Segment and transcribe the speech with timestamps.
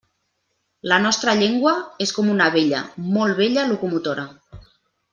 [0.91, 1.75] La nostra llengua
[2.07, 2.81] és com una vella,
[3.19, 4.29] molt vella, locomotora.